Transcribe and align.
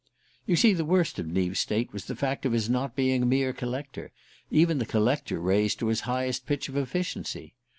You 0.47 0.55
see, 0.55 0.73
the 0.73 0.83
worst 0.83 1.19
of 1.19 1.27
Neave's 1.27 1.59
state 1.59 1.93
was 1.93 2.05
the 2.05 2.15
fact 2.15 2.43
of 2.47 2.53
his 2.53 2.67
not 2.67 2.95
being 2.95 3.21
a 3.21 3.25
mere 3.27 3.53
collector, 3.53 4.11
even 4.49 4.79
the 4.79 4.85
collector 4.87 5.39
raised 5.39 5.77
to 5.77 5.89
his 5.89 6.01
highest 6.09 6.47
pitch 6.47 6.67
of 6.69 6.75
efficiency. 6.75 7.53